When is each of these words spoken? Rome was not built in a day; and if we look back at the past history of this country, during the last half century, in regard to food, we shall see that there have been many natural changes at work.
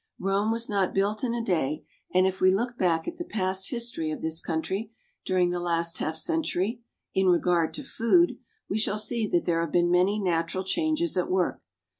Rome 0.19 0.49
was 0.51 0.67
not 0.67 0.95
built 0.95 1.23
in 1.23 1.35
a 1.35 1.43
day; 1.45 1.83
and 2.11 2.25
if 2.25 2.41
we 2.41 2.49
look 2.49 2.75
back 2.75 3.07
at 3.07 3.17
the 3.17 3.23
past 3.23 3.69
history 3.69 4.09
of 4.09 4.19
this 4.23 4.41
country, 4.41 4.91
during 5.27 5.51
the 5.51 5.59
last 5.59 5.99
half 5.99 6.15
century, 6.17 6.81
in 7.13 7.27
regard 7.27 7.71
to 7.75 7.83
food, 7.83 8.39
we 8.67 8.79
shall 8.79 8.97
see 8.97 9.27
that 9.27 9.45
there 9.45 9.61
have 9.61 9.71
been 9.71 9.91
many 9.91 10.17
natural 10.17 10.63
changes 10.63 11.17
at 11.17 11.29
work. 11.29 11.61